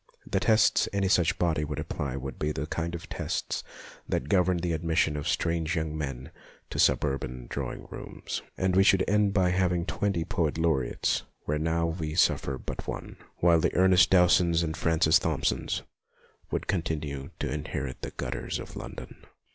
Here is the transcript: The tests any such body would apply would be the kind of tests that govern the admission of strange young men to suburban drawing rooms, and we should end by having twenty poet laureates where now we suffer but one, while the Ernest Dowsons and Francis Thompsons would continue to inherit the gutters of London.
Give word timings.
The 0.25 0.39
tests 0.39 0.89
any 0.91 1.07
such 1.07 1.37
body 1.37 1.63
would 1.63 1.79
apply 1.79 2.15
would 2.15 2.39
be 2.39 2.51
the 2.51 2.65
kind 2.65 2.95
of 2.95 3.07
tests 3.07 3.63
that 4.09 4.29
govern 4.29 4.57
the 4.57 4.73
admission 4.73 5.15
of 5.15 5.27
strange 5.27 5.75
young 5.75 5.95
men 5.95 6.31
to 6.71 6.79
suburban 6.79 7.45
drawing 7.51 7.85
rooms, 7.91 8.41
and 8.57 8.75
we 8.75 8.81
should 8.83 9.03
end 9.07 9.31
by 9.31 9.51
having 9.51 9.85
twenty 9.85 10.25
poet 10.25 10.57
laureates 10.57 11.21
where 11.45 11.59
now 11.59 11.85
we 11.85 12.15
suffer 12.15 12.57
but 12.57 12.87
one, 12.87 13.17
while 13.41 13.59
the 13.59 13.75
Ernest 13.75 14.09
Dowsons 14.09 14.63
and 14.63 14.75
Francis 14.75 15.19
Thompsons 15.19 15.83
would 16.49 16.65
continue 16.65 17.29
to 17.37 17.53
inherit 17.53 18.01
the 18.01 18.09
gutters 18.09 18.57
of 18.57 18.75
London. 18.75 19.23